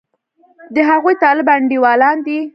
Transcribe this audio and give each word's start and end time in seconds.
د 0.75 0.77
هغوی 0.89 1.15
طالب 1.23 1.47
انډېوالان 1.55 2.17
دي. 2.25 2.39